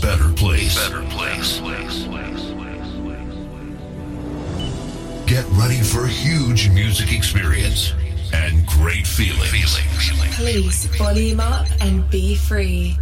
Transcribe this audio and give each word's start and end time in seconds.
better 0.00 0.32
place. 0.34 0.76
Better 0.88 1.02
place. 1.10 1.60
Get 5.26 5.44
ready 5.58 5.82
for 5.82 6.04
a 6.04 6.08
huge 6.08 6.68
music 6.70 7.12
experience 7.12 7.92
and 8.32 8.64
great 8.66 9.06
feeling. 9.06 9.48
feelings. 9.50 10.36
Please 10.36 10.86
volume 10.96 11.40
up 11.40 11.66
and 11.80 12.08
be 12.10 12.36
free. 12.36 12.96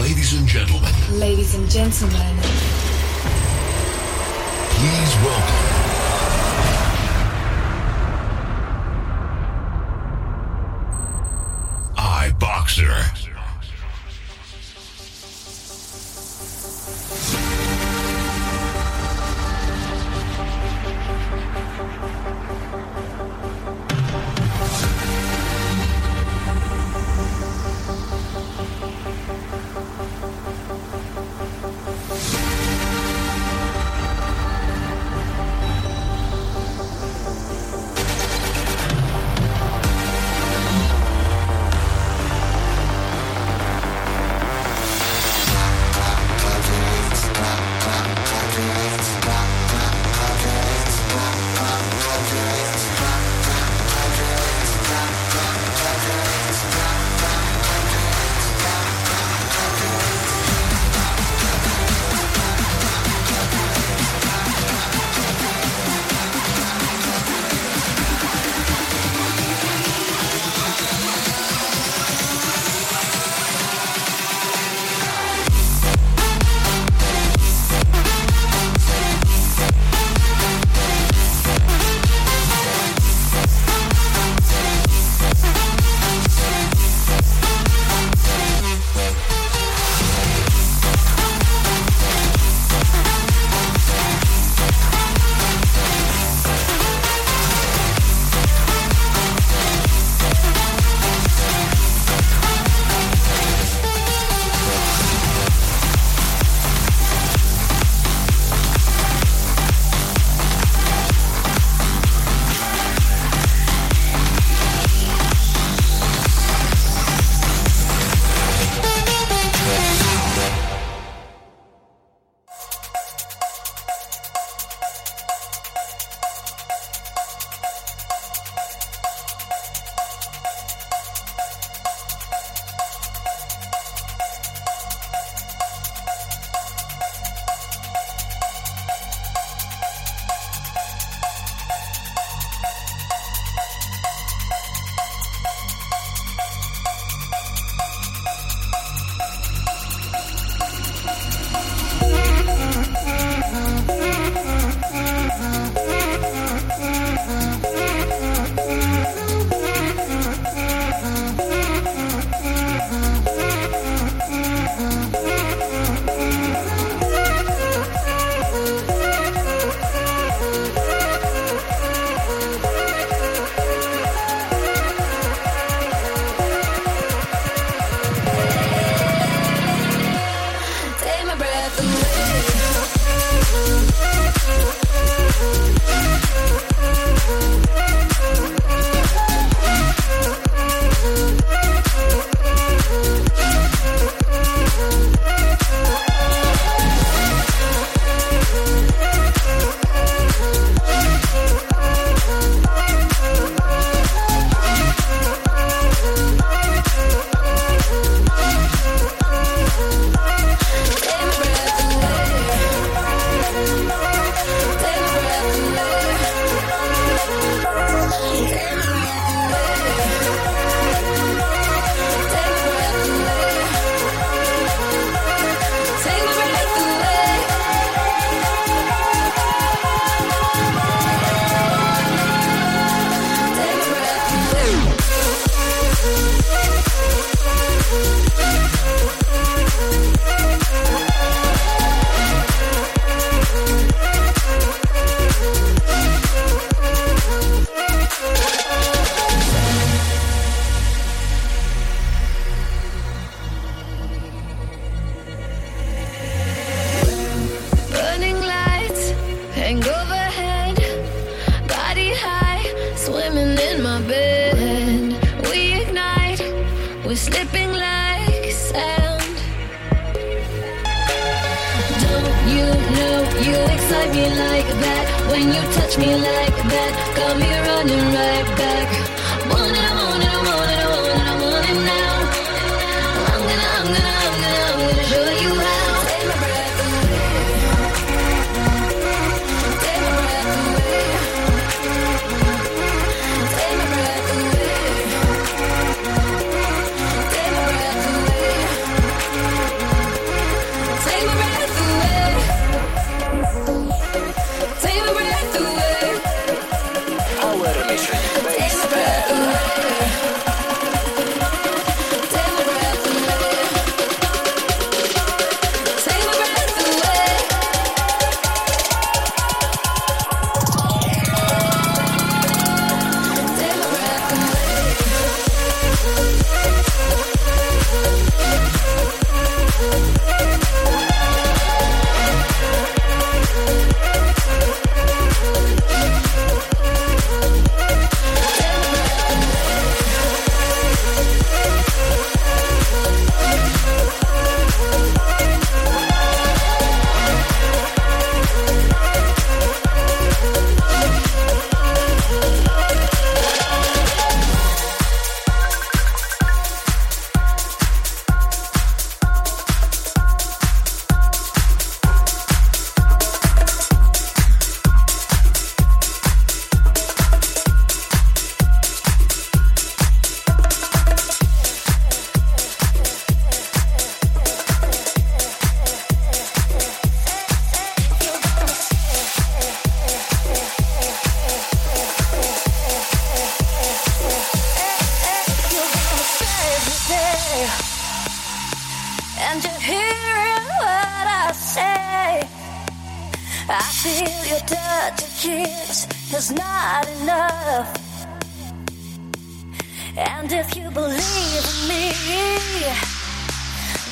Ladies 0.00 0.38
and 0.38 0.48
gentlemen. 0.48 0.92
Ladies 1.10 1.54
and 1.54 1.68
gentlemen. 1.70 2.36
Please 4.76 5.14
welcome. 5.24 5.65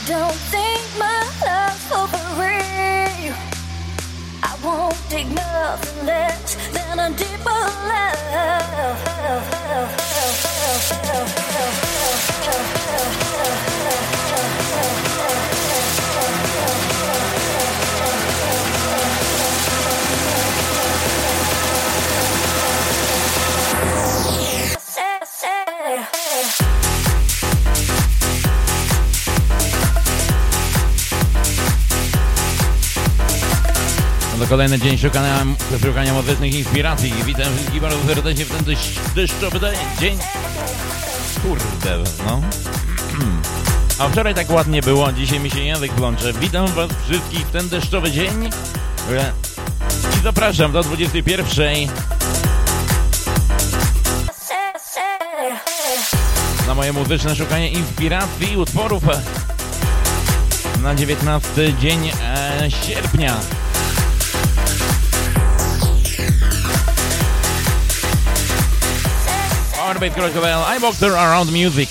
Don't 0.06 0.35
think 0.53 0.83
my 0.99 1.25
love's 1.47 1.85
for 1.89 2.06
free. 2.37 3.33
I 4.43 4.59
won't 4.62 4.97
take 5.09 5.29
nothing 5.29 6.06
less 6.06 6.56
than 6.73 6.99
a 6.99 7.11
deeper 7.17 7.75
No 11.15 11.44
to 34.44 34.49
kolejny 34.49 34.79
dzień 34.79 34.99
szukania, 34.99 35.46
szukania 35.82 36.14
muzycznych 36.14 36.55
inspiracji. 36.55 37.14
Witam 37.25 37.55
wszystkich 37.55 37.81
bardzo 37.81 37.99
serdecznie 38.06 38.44
w 38.44 38.50
ten 38.50 38.64
deszcz, 38.64 38.99
deszczowy 39.14 39.61
dzień. 40.00 40.19
Kurde, 41.43 41.99
no. 42.26 42.41
A 43.99 44.08
wczoraj 44.08 44.35
tak 44.35 44.50
ładnie 44.50 44.82
było, 44.82 45.12
dzisiaj 45.12 45.41
mi 45.41 45.50
się 45.50 45.61
język 45.61 45.93
plącze. 45.93 46.32
Witam 46.32 46.67
was 46.67 46.91
wszystkich 47.06 47.46
w 47.46 47.50
ten 47.50 47.69
deszczowy 47.69 48.12
dzień. 48.12 48.50
I 50.19 50.23
zapraszam 50.23 50.73
do 50.73 50.82
21. 50.82 51.88
Na 56.67 56.75
moje 56.75 56.93
muzyczne 56.93 57.37
szukanie 57.37 57.69
inspiracji, 57.69 58.56
utworów 58.56 59.02
na 60.82 60.94
19 60.94 61.75
dzień 61.81 62.11
e, 62.23 62.70
sierpnia. 62.70 63.37
By 70.00 70.08
Crocodile, 70.11 70.62
I 70.62 70.79
boxer 70.81 71.12
around 71.12 71.52
music. 71.52 71.88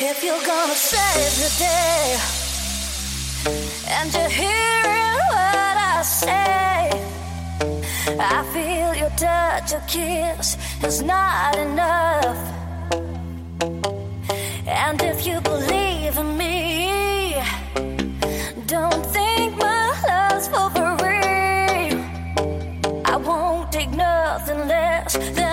If 0.00 0.24
you're 0.24 0.44
gonna 0.44 0.74
save 0.74 1.34
the 1.44 1.50
day 1.58 2.18
and 3.88 4.12
you're 4.12 4.28
hearing 4.28 5.18
what 5.30 5.76
I 5.94 6.02
say, 6.02 6.90
I 8.18 8.42
feel 8.52 8.94
your 9.02 9.10
touch, 9.16 9.72
your 9.72 9.84
kiss 9.86 10.56
is 10.82 11.02
not 11.02 11.56
enough. 11.56 12.38
And 14.66 15.00
if 15.02 15.26
you 15.26 15.40
believe 15.40 16.18
in 16.18 16.36
me, 16.36 16.67
nothing 25.16 25.47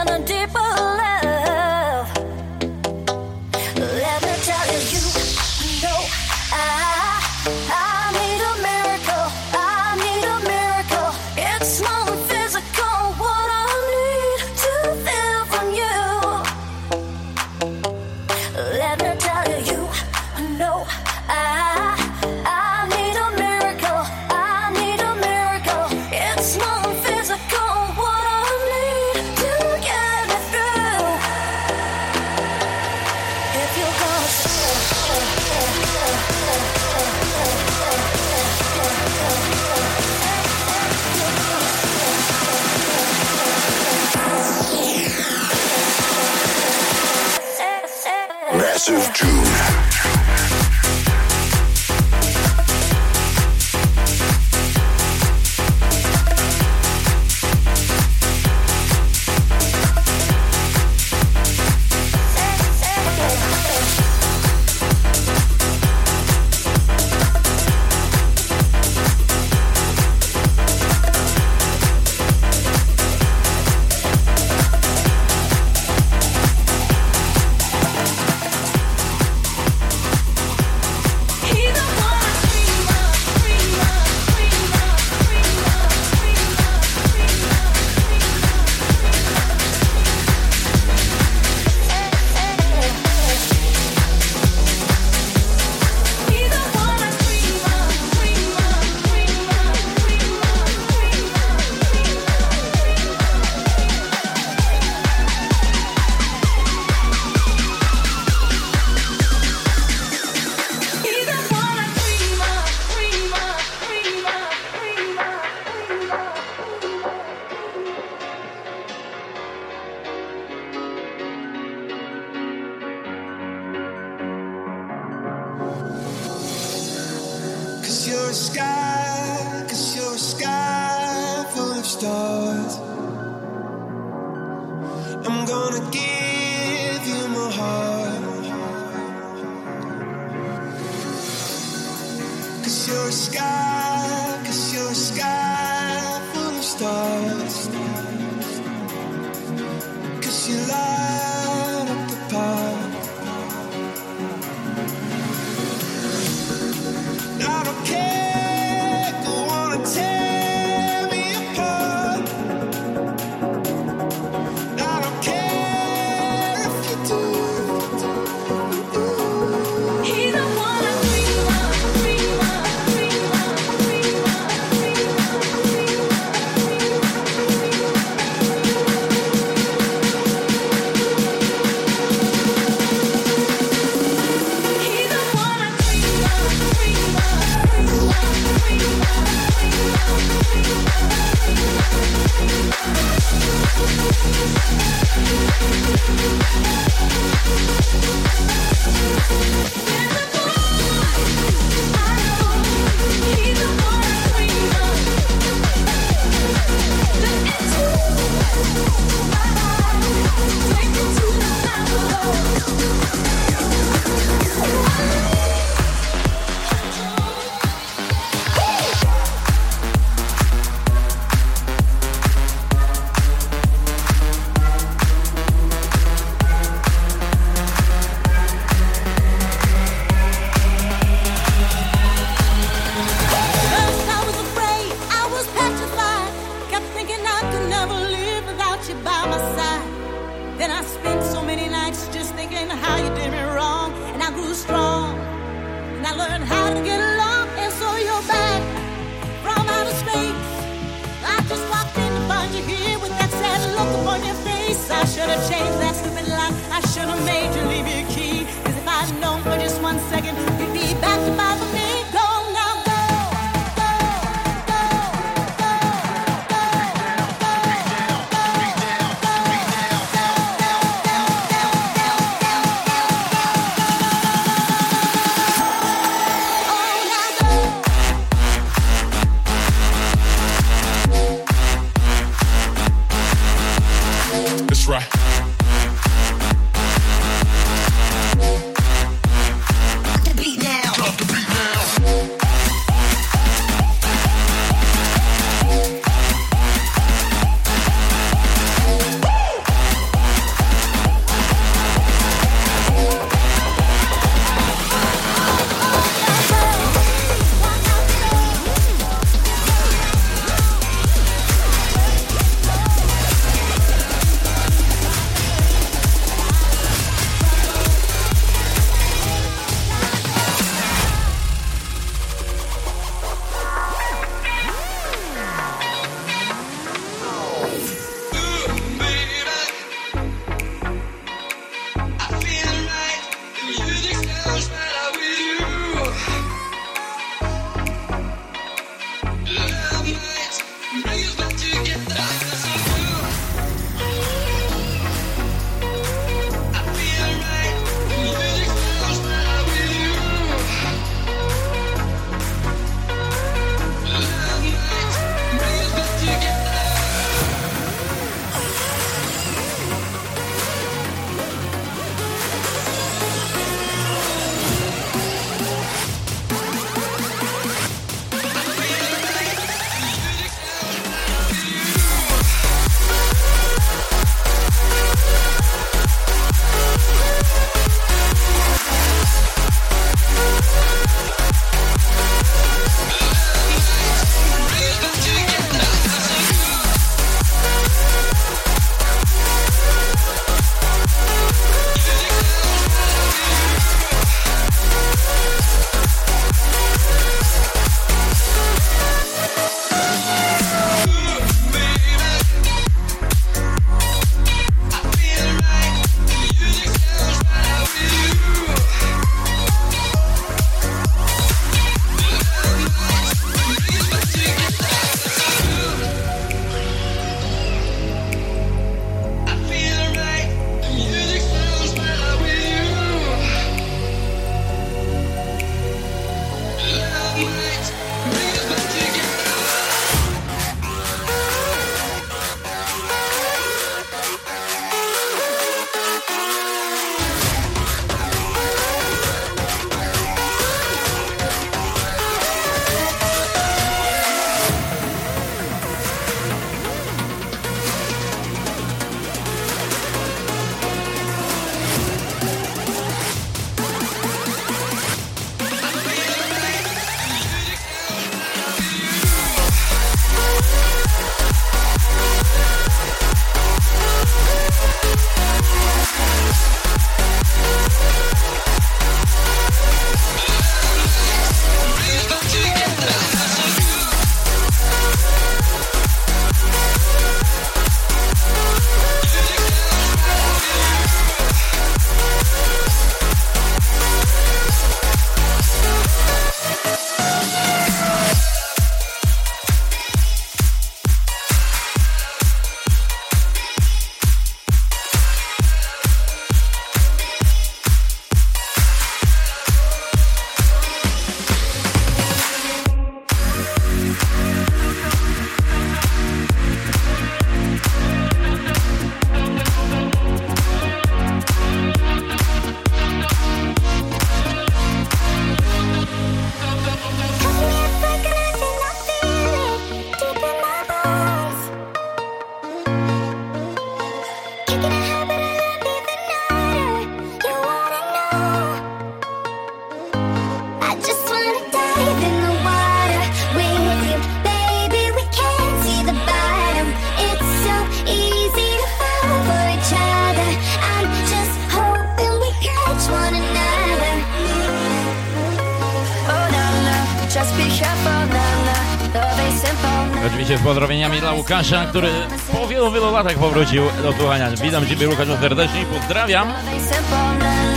Oczywiście 550.27 550.57
z 550.57 550.61
pozdrowieniami 550.61 551.19
dla 551.19 551.33
Łukasza, 551.33 551.85
który 551.85 552.09
po 552.51 552.67
wielu, 552.67 552.91
wielu 552.91 553.11
latach 553.11 553.35
powrócił 553.35 553.83
do 554.03 554.13
słuchania. 554.13 554.51
Witam 554.51 554.87
Ciebie 554.87 555.09
Łukaszu 555.09 555.37
serdecznie 555.41 555.81
i 555.81 555.85
pozdrawiam. 555.85 556.53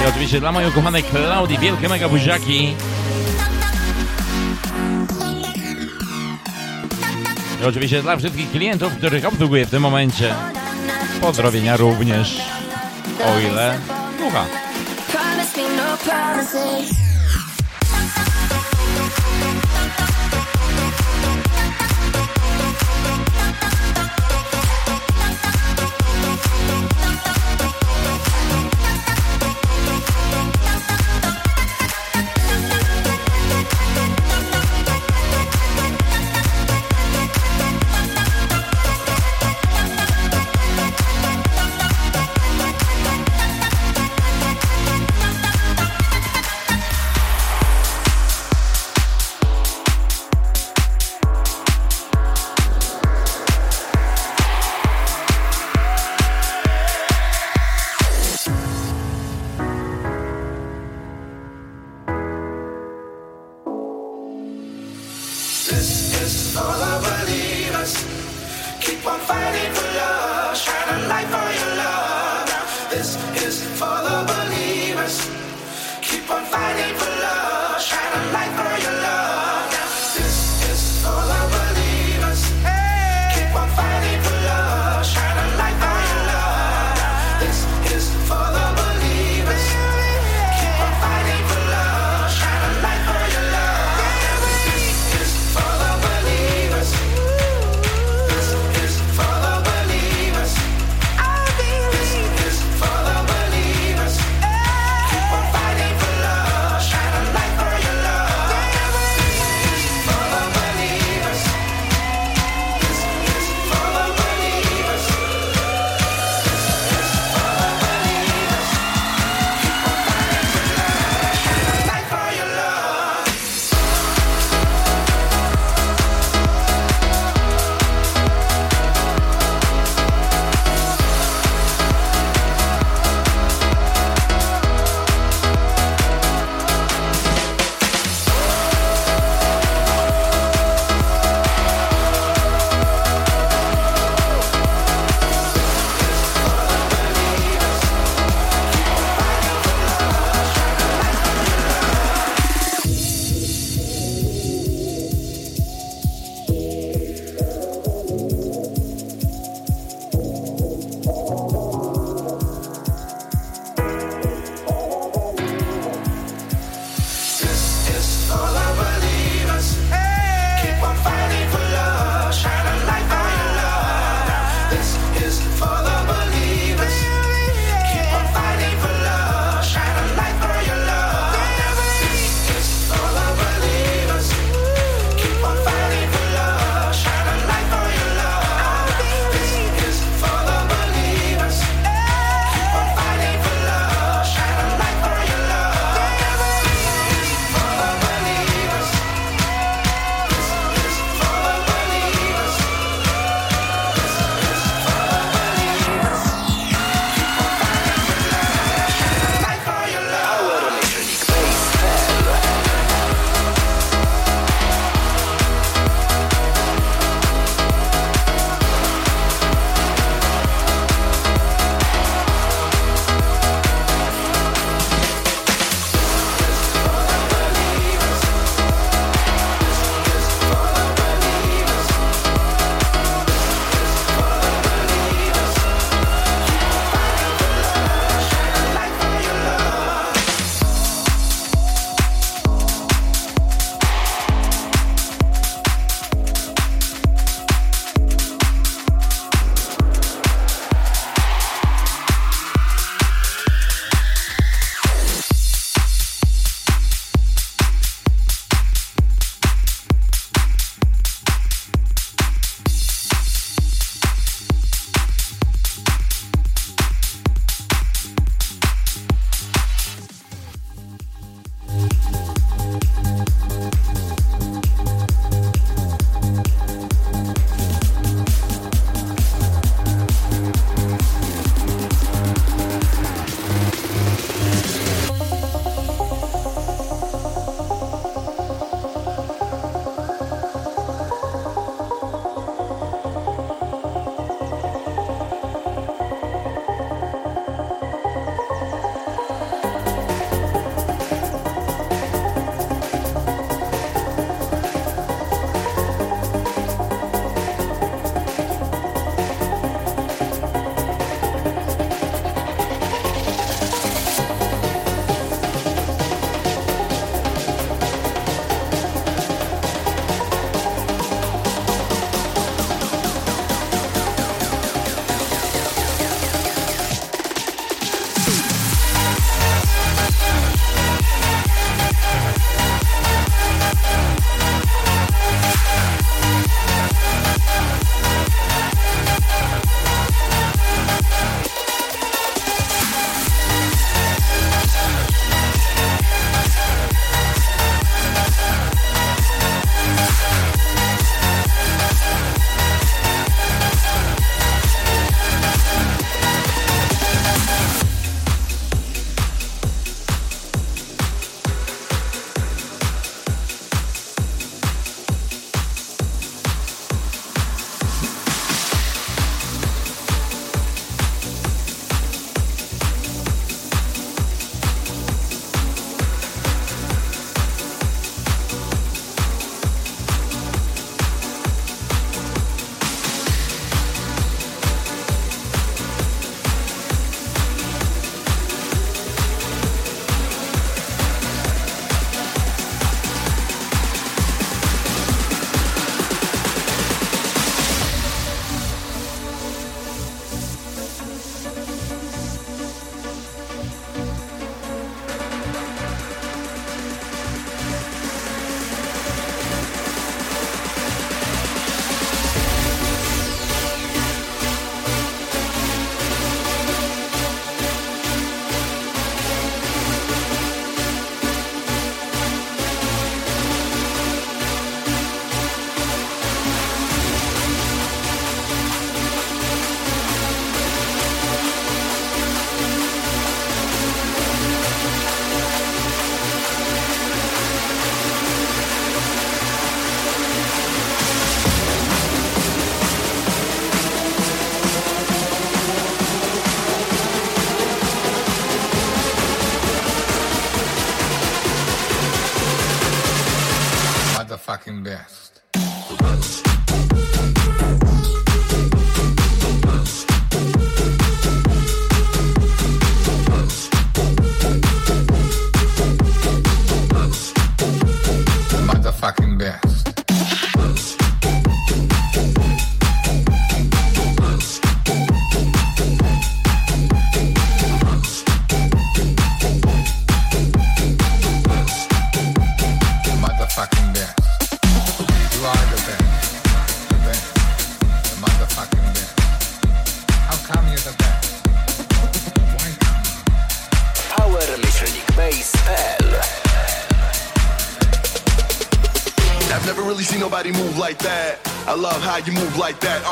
I 0.05 0.09
oczywiście 0.09 0.41
dla 0.41 0.53
mojej 0.53 0.71
ukochanej 0.71 1.03
Klaudii 1.03 1.59
wielkie 1.59 1.89
mega 1.89 2.09
buziaki. 2.09 2.75
I 7.63 7.65
oczywiście 7.65 8.03
dla 8.03 8.17
wszystkich 8.17 8.51
klientów, 8.51 8.97
których 8.97 9.25
obsługuję 9.25 9.67
w 9.67 9.71
tym 9.71 9.83
momencie. 9.83 10.35
Pozdrowienia 11.21 11.77
również, 11.77 12.41
o 13.27 13.39
ile 13.41 13.79
słucha. 14.19 14.45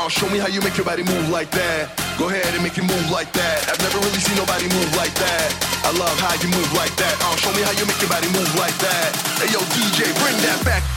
Oh, 0.07 0.09
show 0.09 0.29
me 0.29 0.39
how 0.39 0.47
you 0.47 0.61
make 0.61 0.77
your 0.77 0.85
body 0.85 1.03
move 1.03 1.27
like 1.27 1.51
that. 1.51 1.91
Go 2.17 2.29
ahead 2.29 2.47
and 2.55 2.63
make 2.63 2.77
it 2.77 2.87
move 2.87 3.11
like 3.11 3.27
that. 3.33 3.67
I've 3.67 3.81
never 3.83 3.99
really 3.99 4.23
seen 4.23 4.37
nobody 4.39 4.63
move 4.71 4.87
like 4.95 5.11
that. 5.19 5.51
I 5.83 5.91
love 5.99 6.15
how 6.23 6.31
you 6.39 6.47
move 6.47 6.71
like 6.79 6.95
that. 6.95 7.11
Oh, 7.27 7.35
show 7.35 7.51
me 7.51 7.59
how 7.59 7.75
you 7.75 7.83
make 7.83 7.99
your 7.99 8.07
body 8.07 8.31
move 8.31 8.47
like 8.55 8.77
that. 8.79 9.11
Hey 9.35 9.51
yo, 9.51 9.59
DJ, 9.75 10.07
bring 10.23 10.39
that 10.47 10.63
back. 10.63 10.96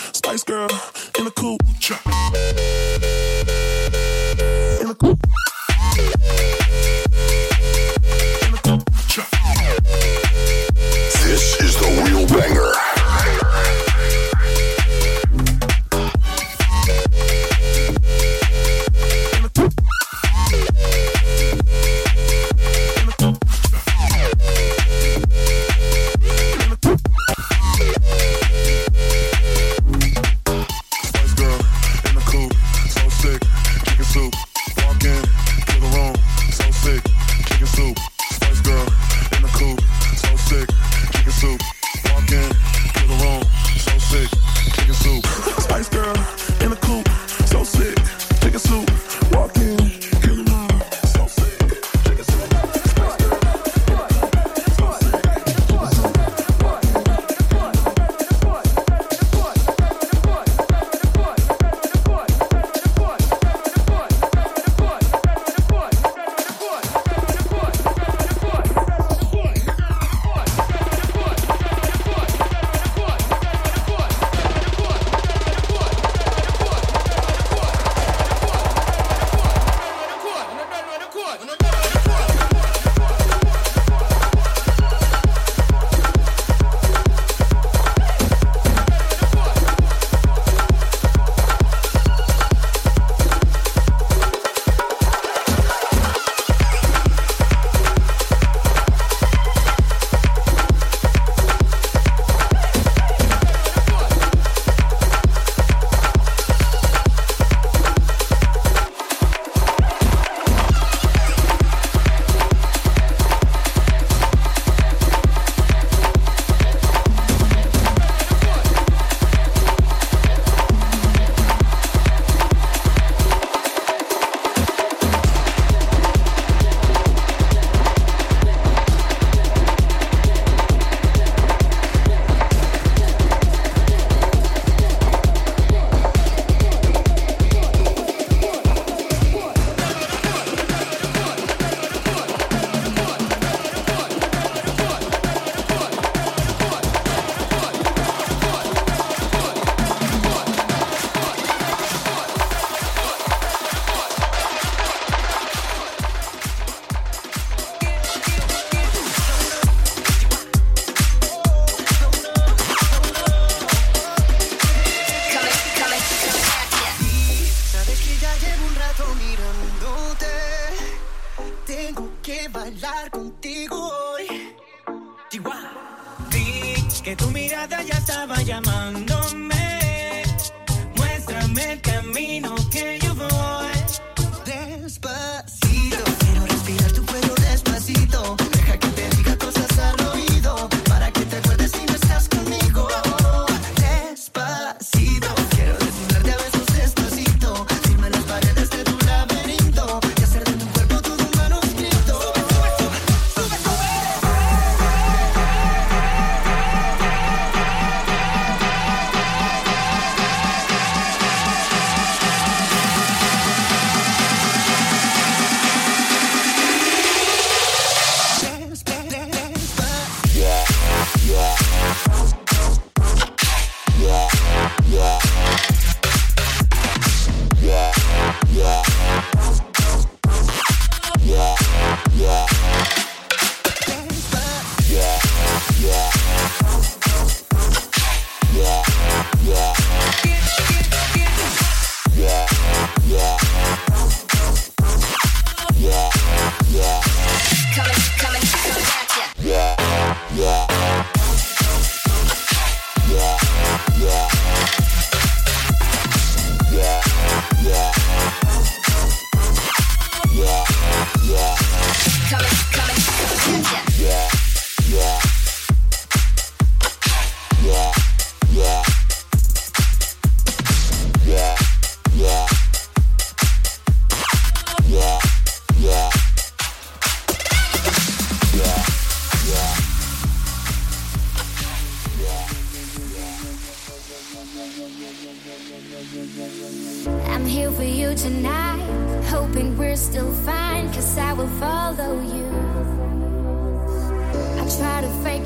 Spice 0.31 0.43
Girl 0.45 0.69
in 1.19 1.27
a 1.27 1.31
cool 1.31 1.57
trap. 1.81 2.05
In 4.79 4.89
a 4.89 4.95
cool. 4.95 5.30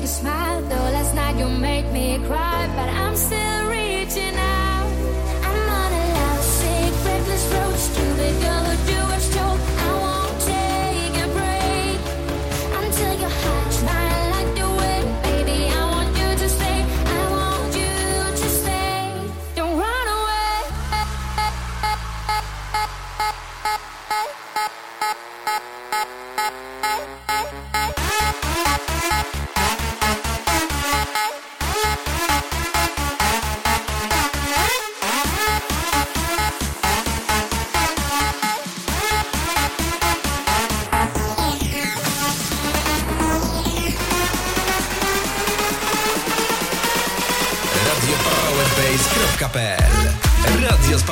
you 0.06 0.12
smile, 0.12 0.62
though 0.62 0.88
last 0.96 1.14
night 1.16 1.36
you 1.36 1.48
made 1.48 1.86
me 1.92 2.18
cry, 2.28 2.68
but 2.76 2.88
I'm 2.88 3.16
still. 3.16 3.75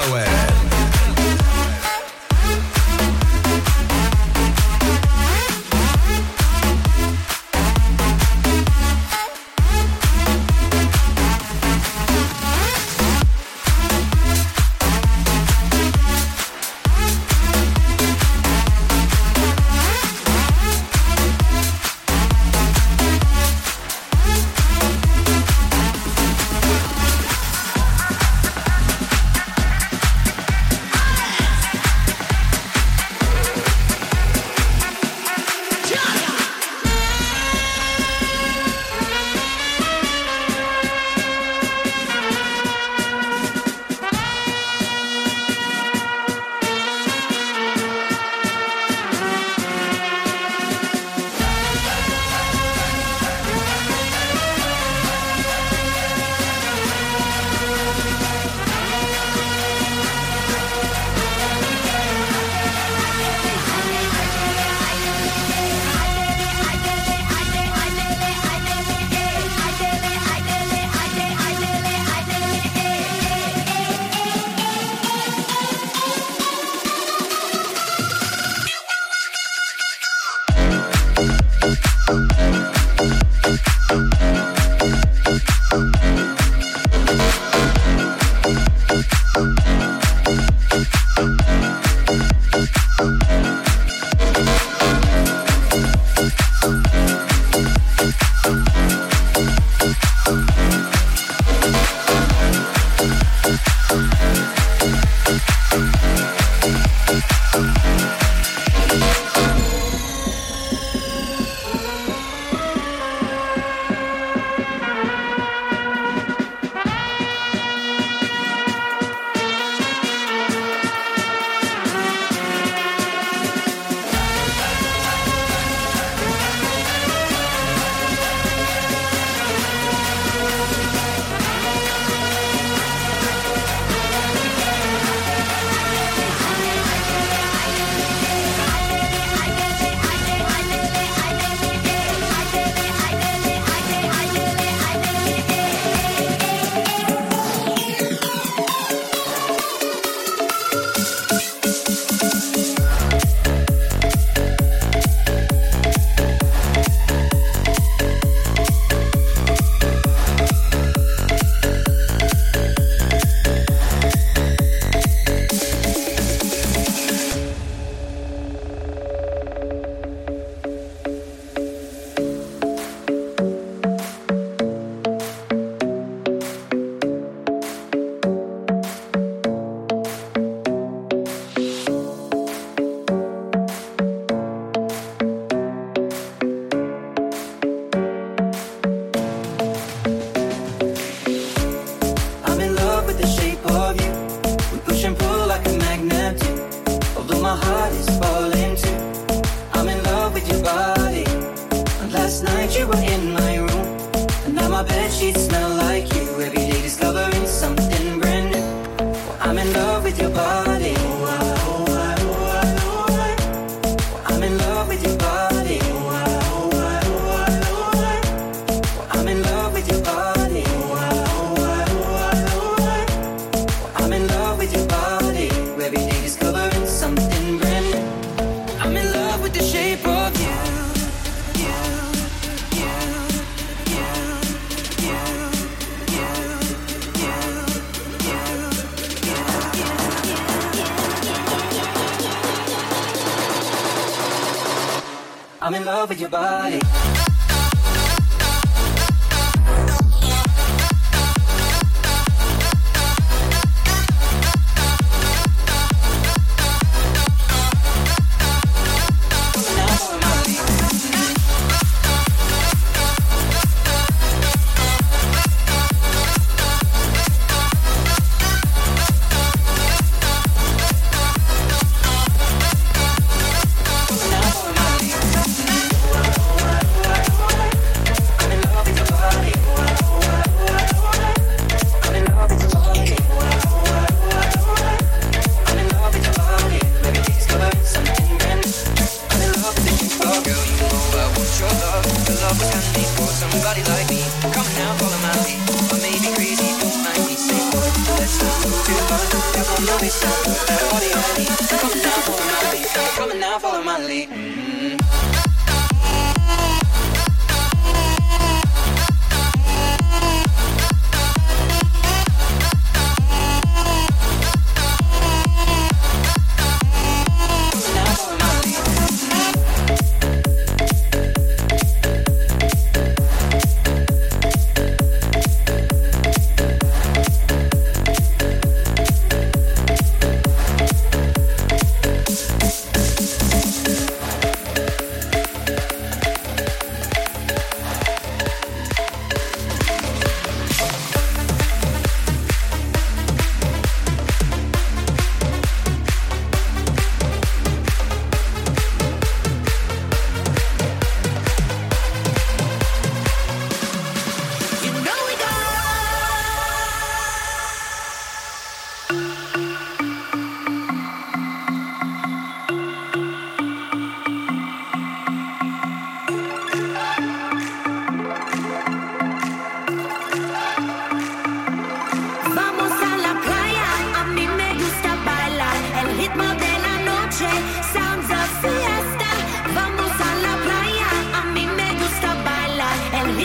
Delaware. 0.05 0.44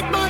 It's 0.02 0.29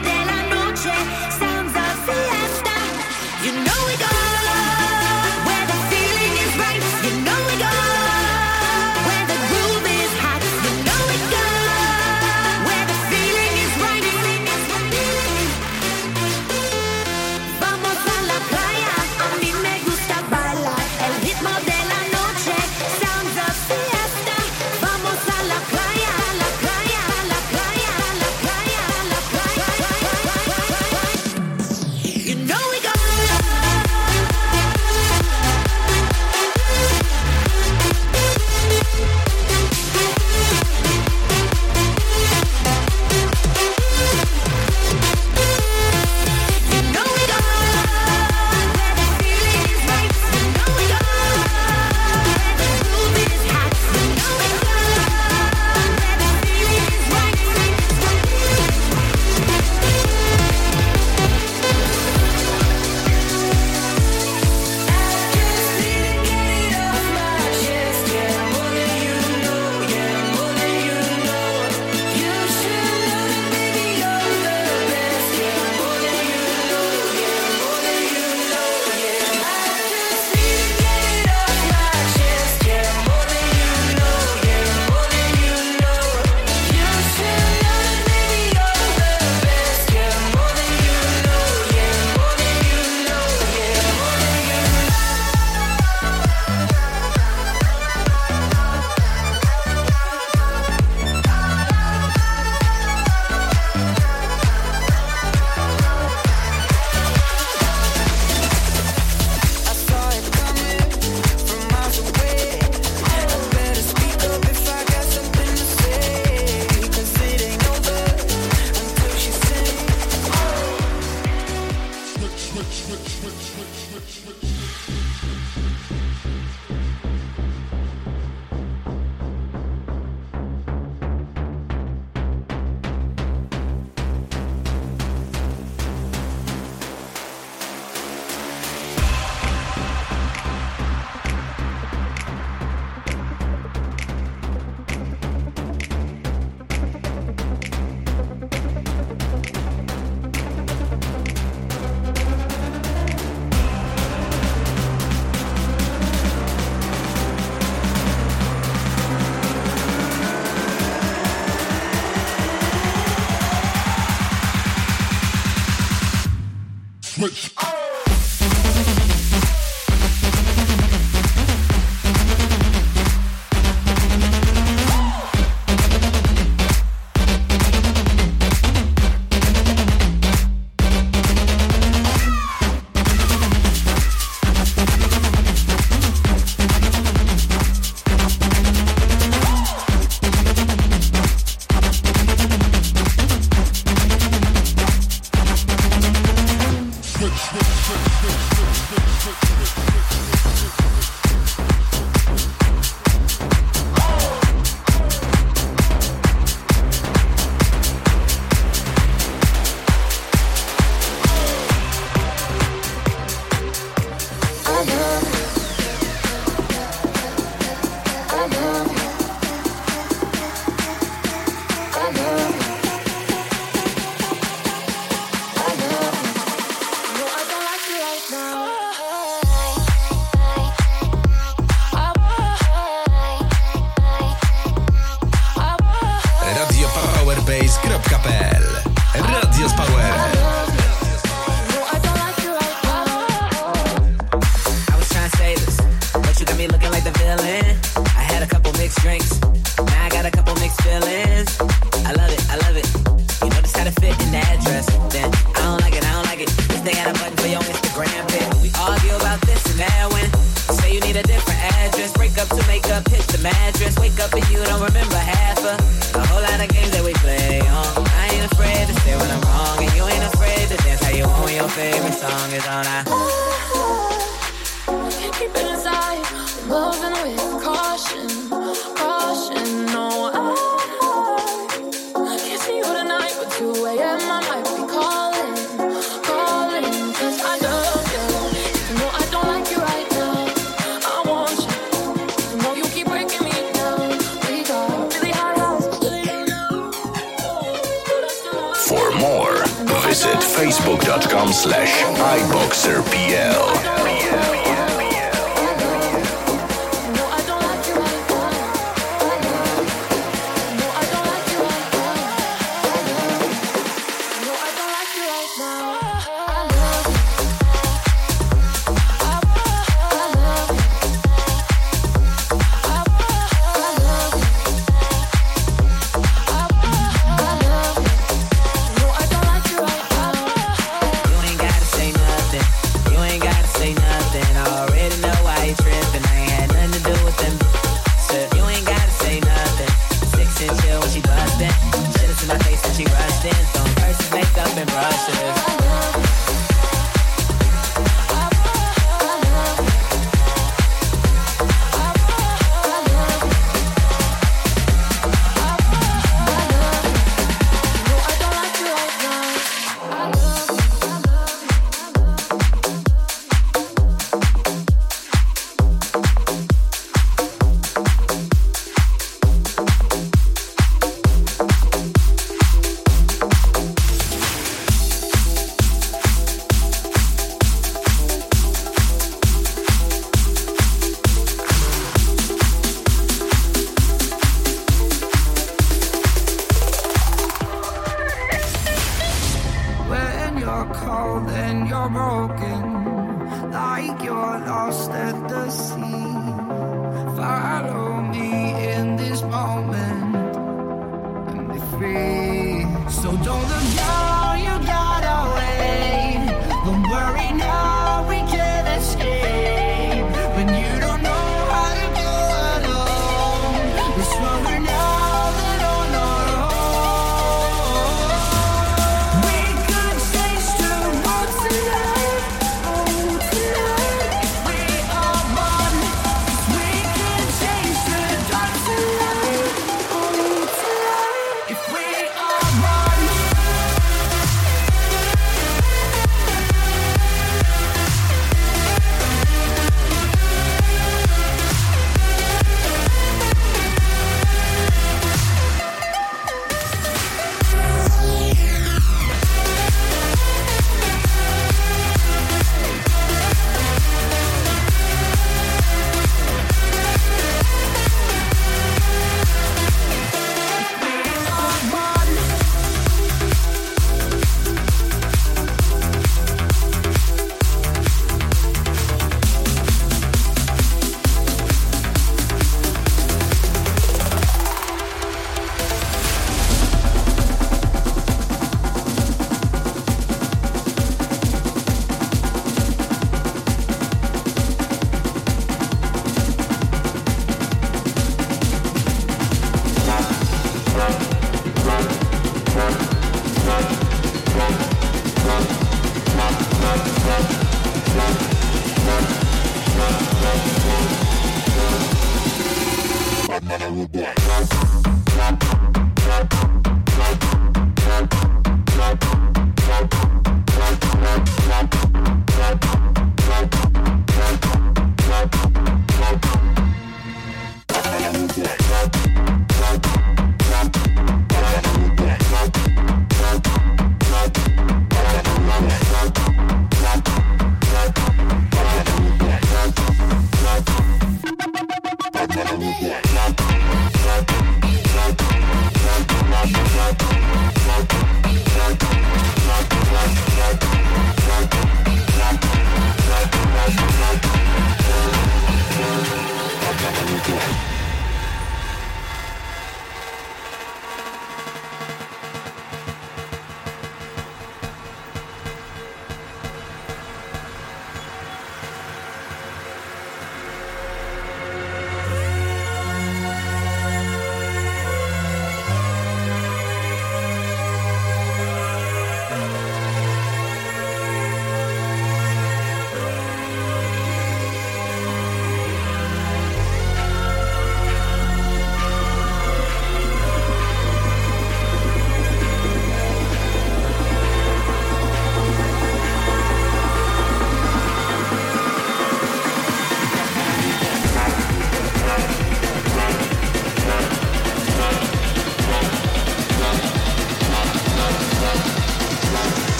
tonight, 432.71 433.08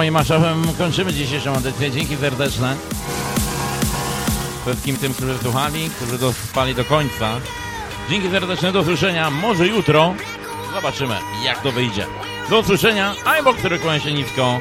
moim 0.00 0.14
maszafem 0.14 0.62
kończymy 0.78 1.12
dzisiejszą 1.12 1.54
audycję. 1.54 1.90
Dzięki 1.90 2.16
serdeczne. 2.16 2.76
Wszystkim 4.62 4.96
tym, 4.96 5.14
którzy 5.14 5.38
słuchali, 5.38 5.90
którzy 5.90 6.18
dospali 6.18 6.74
do 6.74 6.84
końca. 6.84 7.40
Dzięki 8.10 8.30
serdeczne, 8.30 8.72
do 8.72 8.80
usłyszenia. 8.80 9.30
Może 9.30 9.66
jutro. 9.66 10.14
Zobaczymy, 10.74 11.14
jak 11.44 11.62
to 11.62 11.72
wyjdzie. 11.72 12.06
Do 12.50 12.58
usłyszenia. 12.58 13.14
A 13.24 13.38
i 13.38 13.42
bo 13.42 13.54
który 13.54 13.78
kłania 13.78 14.00
się 14.00 14.12
nisko. 14.12 14.60